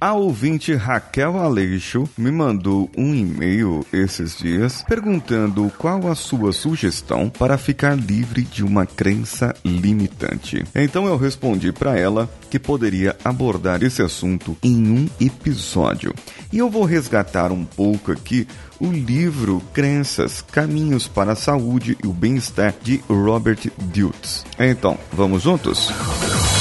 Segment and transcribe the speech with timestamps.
[0.00, 7.28] A ouvinte Raquel Aleixo me mandou um e-mail esses dias perguntando qual a sua sugestão
[7.28, 10.64] para ficar livre de uma crença limitante.
[10.74, 16.14] Então eu respondi para ela que poderia abordar esse assunto em um episódio.
[16.50, 18.48] E eu vou resgatar um pouco aqui
[18.80, 24.46] o livro Crenças, Caminhos para a Saúde e o Bem-Estar de Robert Dutz.
[24.58, 25.90] Então, vamos juntos?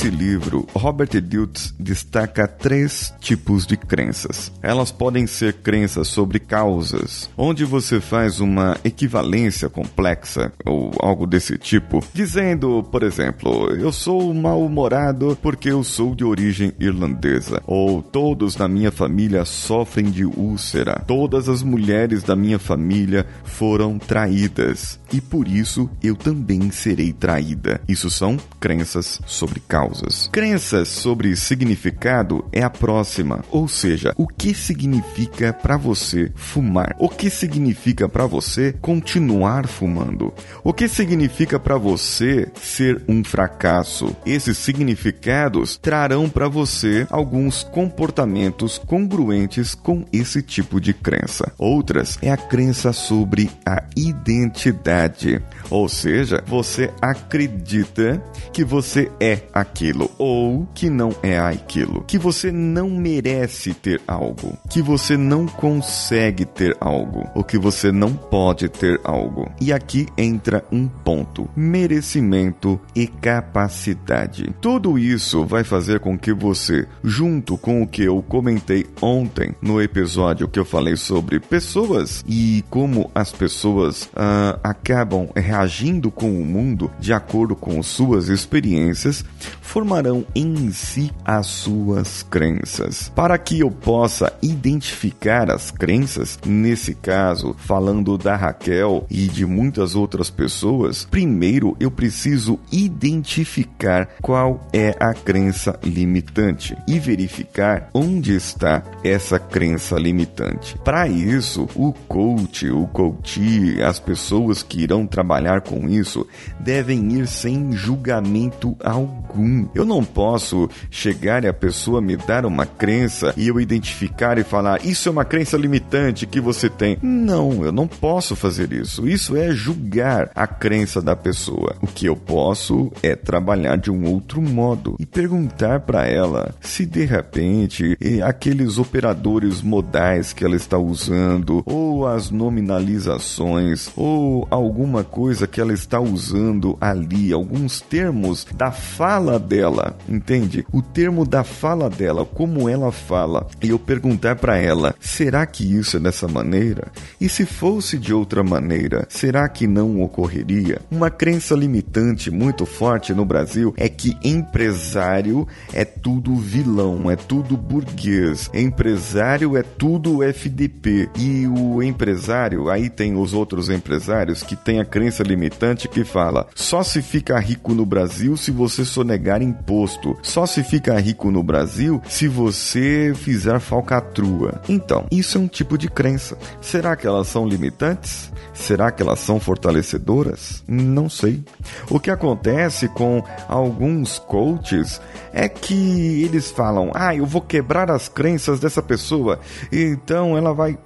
[0.00, 4.50] Nesse livro, Robert Diltz destaca três tipos de crenças.
[4.62, 11.58] Elas podem ser crenças sobre causas, onde você faz uma equivalência complexa ou algo desse
[11.58, 18.56] tipo, dizendo, por exemplo, eu sou mal-humorado porque eu sou de origem irlandesa, ou todos
[18.56, 25.20] na minha família sofrem de úlcera, todas as mulheres da minha família foram traídas e
[25.20, 27.82] por isso eu também serei traída.
[27.86, 30.28] Isso são crenças sobre causas causas.
[30.32, 36.94] Crenças sobre significado é a próxima, ou seja, o que significa para você fumar?
[36.98, 40.32] O que significa para você continuar fumando?
[40.62, 44.14] O que significa para você ser um fracasso?
[44.24, 51.52] Esses significados trarão para você alguns comportamentos congruentes com esse tipo de crença.
[51.58, 59.64] Outras é a crença sobre a identidade, ou seja, você acredita que você é a
[59.80, 65.46] aquilo ou que não é aquilo, que você não merece ter algo, que você não
[65.46, 69.50] consegue ter algo, ou que você não pode ter algo.
[69.58, 74.54] E aqui entra um ponto: merecimento e capacidade.
[74.60, 79.80] Tudo isso vai fazer com que você, junto com o que eu comentei ontem no
[79.80, 86.44] episódio que eu falei sobre pessoas e como as pessoas uh, acabam reagindo com o
[86.44, 89.24] mundo de acordo com suas experiências,
[89.70, 93.08] formarão em si as suas crenças.
[93.14, 99.94] Para que eu possa identificar as crenças, nesse caso, falando da Raquel e de muitas
[99.94, 108.82] outras pessoas, primeiro eu preciso identificar qual é a crença limitante e verificar onde está
[109.04, 110.76] essa crença limitante.
[110.84, 116.26] Para isso, o coach, o coach, as pessoas que irão trabalhar com isso
[116.58, 122.66] devem ir sem julgamento algum eu não posso chegar e a pessoa me dar uma
[122.66, 126.98] crença e eu identificar e falar, isso é uma crença limitante que você tem.
[127.02, 129.08] Não, eu não posso fazer isso.
[129.08, 131.76] Isso é julgar a crença da pessoa.
[131.80, 136.86] O que eu posso é trabalhar de um outro modo e perguntar para ela se
[136.86, 145.46] de repente aqueles operadores modais que ela está usando, ou as nominalizações, ou alguma coisa
[145.46, 150.64] que ela está usando ali, alguns termos da fala dela, entende?
[150.72, 155.64] O termo da fala dela, como ela fala, e eu perguntar para ela: será que
[155.64, 156.92] isso é dessa maneira?
[157.20, 160.80] E se fosse de outra maneira, será que não ocorreria?
[160.88, 167.56] Uma crença limitante muito forte no Brasil é que empresário é tudo vilão, é tudo
[167.56, 168.48] burguês.
[168.54, 171.10] Empresário é tudo FDP.
[171.18, 176.46] E o empresário, aí tem os outros empresários que tem a crença limitante que fala:
[176.54, 180.16] só se fica rico no Brasil se você sonegar pagar imposto.
[180.22, 184.60] Só se fica rico no Brasil se você fizer falcatrua.
[184.68, 186.36] Então, isso é um tipo de crença.
[186.60, 188.30] Será que elas são limitantes?
[188.52, 190.62] Será que elas são fortalecedoras?
[190.68, 191.42] Não sei.
[191.88, 195.00] O que acontece com alguns coaches
[195.32, 199.40] é que eles falam: ah, eu vou quebrar as crenças dessa pessoa,
[199.72, 200.78] então ela vai.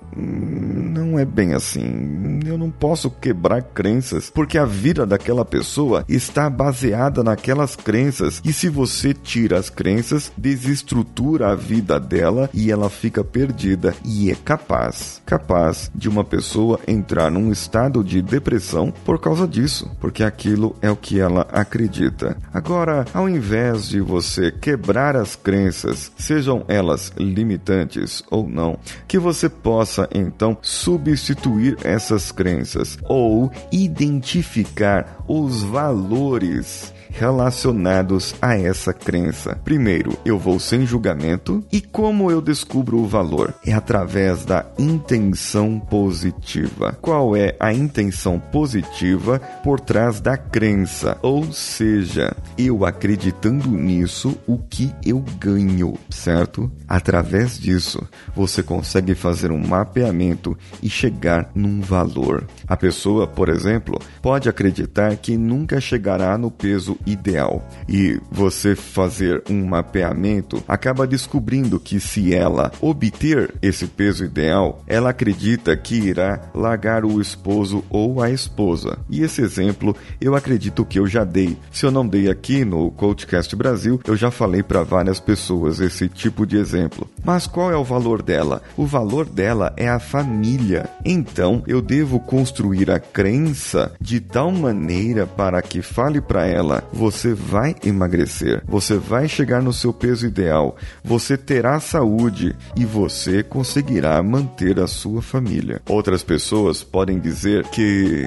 [0.95, 2.39] Não é bem assim.
[2.47, 8.41] Eu não posso quebrar crenças, porque a vida daquela pessoa está baseada naquelas crenças.
[8.45, 14.31] E se você tira as crenças, desestrutura a vida dela e ela fica perdida e
[14.31, 20.23] é capaz, capaz de uma pessoa entrar num estado de depressão por causa disso, porque
[20.23, 22.37] aquilo é o que ela acredita.
[22.53, 29.49] Agora, ao invés de você quebrar as crenças, sejam elas limitantes ou não, que você
[29.49, 39.59] possa então substituir essas crenças ou identificar os valores relacionados a essa crença.
[39.65, 41.65] Primeiro, eu vou sem julgamento.
[41.73, 43.55] E como eu descubro o valor?
[43.65, 46.99] É através da intenção positiva.
[47.01, 51.17] Qual é a intenção positiva por trás da crença?
[51.23, 56.71] Ou seja, eu acreditando nisso, o que eu ganho, certo?
[56.89, 62.47] Através disso, você consegue fazer um mapeamento e chegar num valor.
[62.67, 69.43] A pessoa, por exemplo, pode acreditar que nunca chegará no peso ideal e você fazer
[69.49, 76.41] um mapeamento acaba descobrindo que se ela obter esse peso ideal, ela acredita que irá
[76.55, 78.99] largar o esposo ou a esposa.
[79.09, 81.57] E esse exemplo eu acredito que eu já dei.
[81.71, 86.09] Se eu não dei aqui no Coachcast Brasil, eu já falei para várias pessoas esse
[86.09, 87.09] tipo de exemplo.
[87.25, 88.63] Mas qual é o valor dela?
[88.77, 90.89] O valor dela é a família.
[91.05, 97.35] Então eu devo construir a crença de tal maneira para que fale para ela: você
[97.35, 104.23] vai emagrecer, você vai chegar no seu peso ideal, você terá saúde e você conseguirá
[104.23, 105.83] manter a sua família.
[105.89, 108.25] Outras pessoas podem dizer que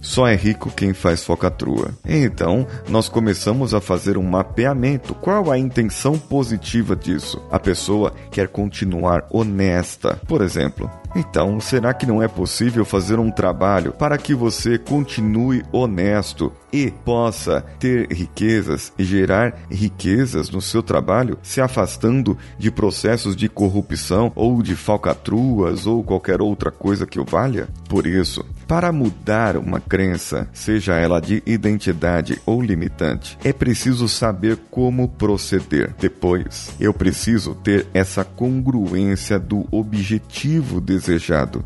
[0.00, 1.90] só é rico quem faz focatrua.
[2.04, 5.14] Então, nós começamos a fazer um mapeamento.
[5.14, 7.42] Qual a intenção positiva disso?
[7.50, 10.18] A pessoa quer continuar honesta.
[10.26, 15.62] Por exemplo, então, será que não é possível fazer um trabalho para que você continue
[15.72, 23.34] honesto e possa ter riquezas e gerar riquezas no seu trabalho, se afastando de processos
[23.34, 27.68] de corrupção ou de falcatruas ou qualquer outra coisa que o valha?
[27.88, 34.56] Por isso, para mudar uma crença, seja ela de identidade ou limitante, é preciso saber
[34.70, 35.92] como proceder.
[35.98, 40.99] Depois, eu preciso ter essa congruência do objetivo desejado,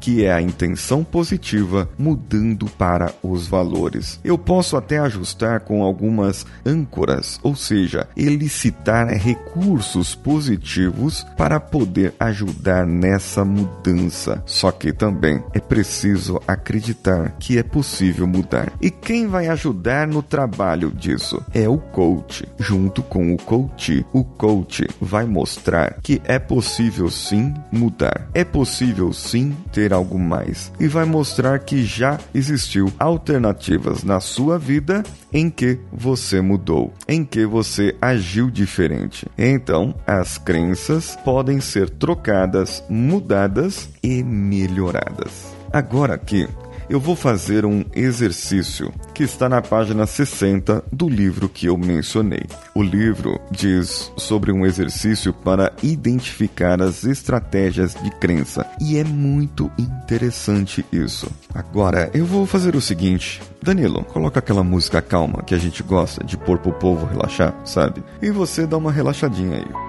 [0.01, 4.21] que é a intenção positiva mudando para os valores.
[4.25, 12.87] Eu posso até ajustar com algumas âncoras, ou seja, elicitar recursos positivos para poder ajudar
[12.87, 14.43] nessa mudança.
[14.47, 18.73] Só que também é preciso acreditar acreditar que é possível mudar.
[18.81, 21.43] E quem vai ajudar no trabalho disso?
[21.53, 22.47] É o coach.
[22.59, 28.29] Junto com o coach, o coach vai mostrar que é possível sim mudar.
[28.35, 29.24] É possível sim
[29.73, 30.73] ter algo mais.
[30.79, 37.25] E vai mostrar que já existiu alternativas na sua vida em que você mudou, em
[37.25, 39.27] que você agiu diferente.
[39.37, 45.55] Então, as crenças podem ser trocadas, mudadas e melhoradas.
[45.73, 46.49] Agora aqui,
[46.89, 52.45] eu vou fazer um exercício que está na página 60 do livro que eu mencionei.
[52.75, 59.71] O livro diz sobre um exercício para identificar as estratégias de crença e é muito
[59.79, 61.31] interessante isso.
[61.55, 66.25] Agora eu vou fazer o seguinte: Danilo, coloca aquela música calma que a gente gosta
[66.25, 68.03] de pôr pro povo relaxar, sabe?
[68.21, 69.84] E você dá uma relaxadinha aí.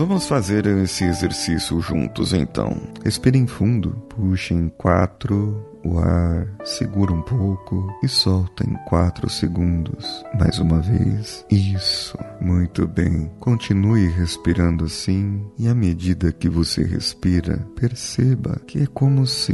[0.00, 2.74] Vamos fazer esse exercício juntos então.
[3.04, 10.24] Respirem fundo, puxem quatro o ar, segura um pouco e solta em quatro segundos.
[10.38, 11.44] Mais uma vez.
[11.50, 12.16] Isso.
[12.40, 13.30] Muito bem.
[13.40, 19.52] Continue respirando assim e à medida que você respira, perceba que é como se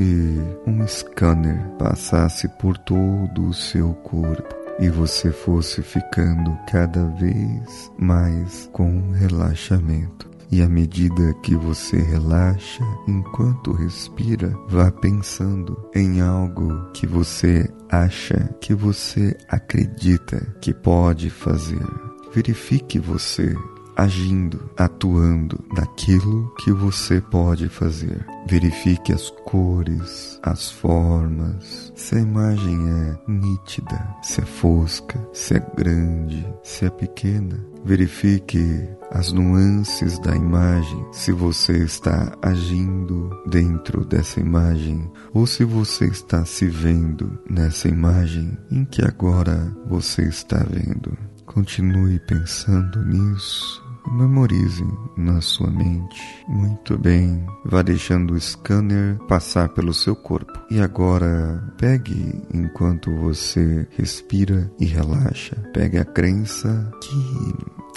[0.65, 8.71] um scanner passasse por todo o seu corpo e você fosse ficando cada vez mais
[8.73, 10.36] com relaxamento.
[10.50, 18.55] E à medida que você relaxa, enquanto respira, vá pensando em algo que você acha,
[18.61, 21.85] que você acredita que pode fazer.
[22.33, 23.57] Verifique você
[23.97, 28.25] agindo, atuando naquilo que você pode fazer.
[28.47, 35.67] Verifique as cores, as formas, se a imagem é nítida, se é fosca, se é
[35.76, 37.59] grande, se é pequena.
[37.85, 46.07] Verifique as nuances da imagem, se você está agindo dentro dessa imagem ou se você
[46.07, 51.17] está se vendo nessa imagem em que agora você está vendo.
[51.47, 54.85] Continue pensando nisso Memorize
[55.17, 56.23] na sua mente.
[56.49, 57.45] Muito bem.
[57.65, 60.53] Vá deixando o scanner passar pelo seu corpo.
[60.71, 65.57] E agora pegue enquanto você respira e relaxa.
[65.73, 67.55] Pegue a crença que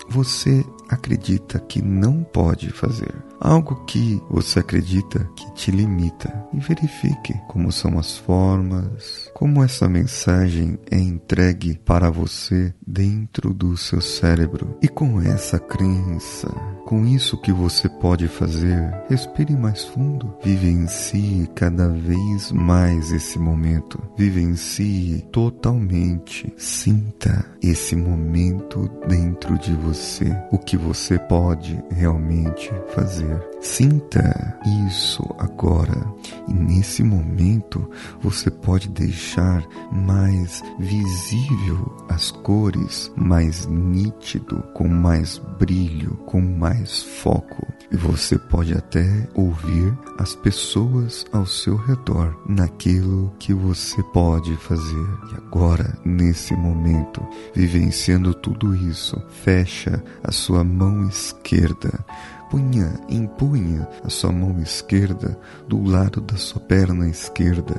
[0.09, 3.13] você acredita que não pode fazer.
[3.39, 6.47] Algo que você acredita que te limita.
[6.53, 13.77] E verifique como são as formas, como essa mensagem é entregue para você dentro do
[13.77, 14.77] seu cérebro.
[14.81, 16.49] E com essa crença,
[16.85, 24.01] com isso que você pode fazer, respire mais fundo, vivencie cada vez mais esse momento,
[24.17, 33.28] vivencie totalmente, sinta esse momento dentro de você, o que você pode realmente fazer.
[33.61, 34.57] Sinta
[34.87, 36.05] isso agora
[36.47, 37.89] e nesse momento
[38.21, 47.67] você pode deixar mais visível as cores, mais nítido, com mais brilho, com mais foco.
[47.91, 55.07] E você pode até ouvir as pessoas ao seu redor naquilo que você pode fazer.
[55.31, 57.21] E agora, nesse momento,
[57.53, 62.05] vivenciando tudo isso, fecha a sua mão esquerda
[62.49, 65.37] punha, empunha a sua mão esquerda
[65.67, 67.75] do lado da sua perna esquerda.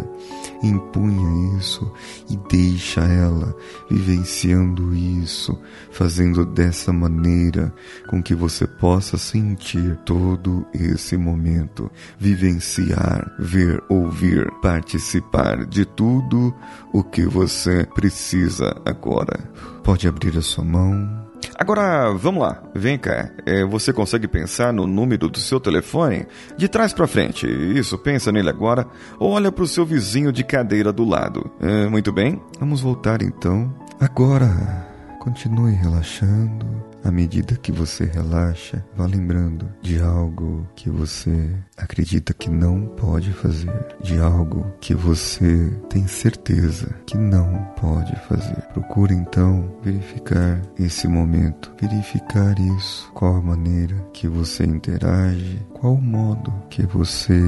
[0.62, 1.92] Empunha isso
[2.28, 3.54] e deixa ela
[3.90, 5.58] vivenciando isso,
[5.90, 7.74] fazendo dessa maneira
[8.08, 16.54] com que você possa sentir todo esse momento, vivenciar, ver, ouvir, participar de tudo
[16.92, 19.38] o que você precisa agora.
[19.82, 21.29] Pode abrir a sua mão
[21.60, 23.30] Agora, vamos lá, vem cá.
[23.44, 26.26] É, você consegue pensar no número do seu telefone?
[26.56, 27.46] De trás para frente.
[27.46, 28.86] Isso, pensa nele agora.
[29.18, 31.50] Ou olha para o seu vizinho de cadeira do lado.
[31.60, 32.40] É, muito bem.
[32.58, 33.70] Vamos voltar então.
[34.00, 34.88] Agora,
[35.18, 42.50] continue relaxando à medida que você relaxa, vá lembrando de algo que você acredita que
[42.50, 48.60] não pode fazer, de algo que você tem certeza que não pode fazer.
[48.72, 56.02] Procure então verificar esse momento, verificar isso, qual a maneira que você interage, qual o
[56.02, 57.40] modo que você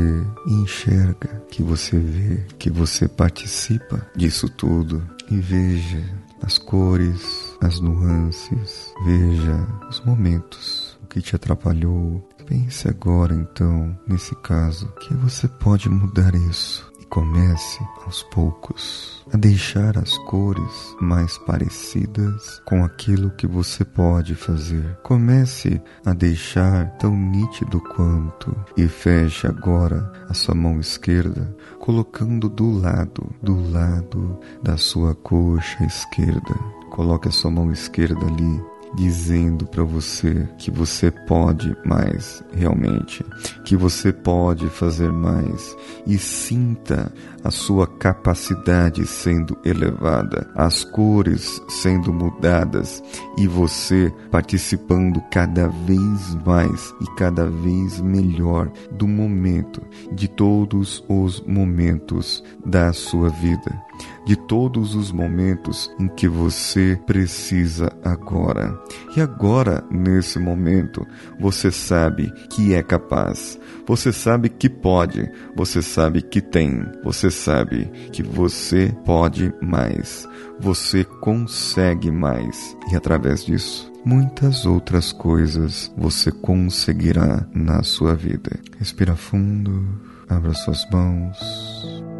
[0.46, 6.02] enxerga, que você vê, que você participa disso tudo e veja
[6.42, 12.28] as cores, as nuances, veja os momentos, o que te atrapalhou.
[12.46, 19.36] Pense agora então, nesse caso, que você pode mudar isso e comece aos poucos a
[19.36, 24.98] deixar as cores mais parecidas com aquilo que você pode fazer.
[25.04, 32.70] Comece a deixar tão nítido quanto e feche agora a sua mão esquerda, colocando do
[32.72, 36.81] lado, do lado da sua coxa esquerda.
[36.92, 38.62] Coloque a sua mão esquerda ali
[38.94, 43.24] dizendo para você que você pode mais realmente,
[43.64, 45.74] que você pode fazer mais.
[46.06, 47.10] E sinta
[47.42, 53.02] a sua capacidade sendo elevada, as cores sendo mudadas
[53.38, 59.80] e você participando cada vez mais e cada vez melhor do momento,
[60.12, 63.82] de todos os momentos da sua vida
[64.24, 68.78] de todos os momentos em que você precisa agora.
[69.16, 71.06] E agora, nesse momento,
[71.40, 77.90] você sabe que é capaz, você sabe que pode, você sabe que tem, você sabe
[78.12, 80.28] que você pode mais,
[80.60, 82.76] você consegue mais.
[82.90, 88.58] E através disso, muitas outras coisas você conseguirá na sua vida.
[88.78, 92.11] Respira fundo, abra suas mãos.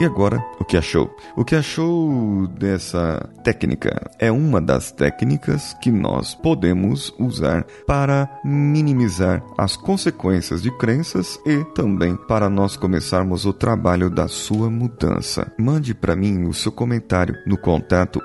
[0.00, 1.08] E agora, o que achou?
[1.36, 4.10] O que achou dessa técnica?
[4.18, 11.64] É uma das técnicas que nós podemos usar para minimizar as consequências de crenças e
[11.74, 15.52] também para nós começarmos o trabalho da sua mudança.
[15.56, 18.20] Mande para mim o seu comentário no contato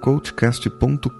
[0.00, 1.10] coachcast.com.br.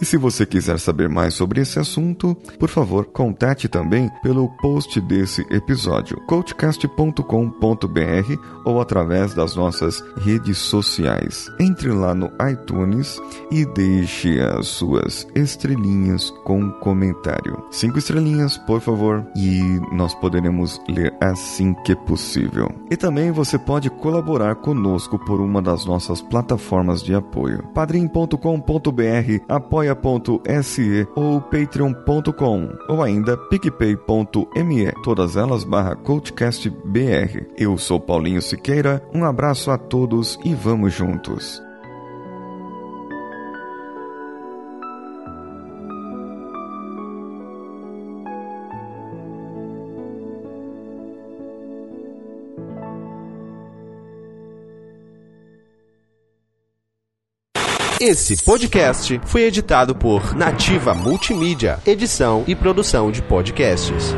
[0.00, 5.00] E se você quiser saber mais sobre esse assunto, por favor, contate também pelo post
[5.00, 8.27] desse episódio coachcast.com.br
[8.64, 11.50] ou através das nossas redes sociais.
[11.58, 13.20] Entre lá no iTunes
[13.50, 17.62] e deixe as suas estrelinhas com comentário.
[17.70, 22.68] Cinco estrelinhas, por favor, e nós poderemos ler assim que possível.
[22.90, 27.62] E também você pode colaborar conosco por uma das nossas plataformas de apoio.
[27.74, 37.46] padrim.com.br, apoia.se ou patreon.com ou ainda picpay.me, todas elas barra coachcastbr.
[37.56, 41.62] Eu sou Paulinho Paulinho Siqueira, um abraço a todos e vamos juntos.
[58.00, 64.12] Esse podcast foi editado por Nativa Multimídia, edição e produção de podcasts.